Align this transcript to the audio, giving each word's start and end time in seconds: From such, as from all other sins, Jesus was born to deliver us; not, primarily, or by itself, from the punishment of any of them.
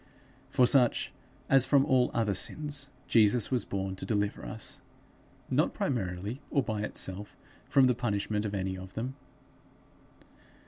From 0.49 0.65
such, 0.65 1.13
as 1.47 1.67
from 1.67 1.85
all 1.85 2.09
other 2.11 2.33
sins, 2.33 2.89
Jesus 3.07 3.51
was 3.51 3.65
born 3.65 3.95
to 3.97 4.03
deliver 4.03 4.43
us; 4.43 4.81
not, 5.47 5.75
primarily, 5.75 6.41
or 6.49 6.63
by 6.63 6.81
itself, 6.81 7.37
from 7.69 7.85
the 7.85 7.93
punishment 7.93 8.43
of 8.43 8.55
any 8.55 8.75
of 8.75 8.95
them. 8.95 9.13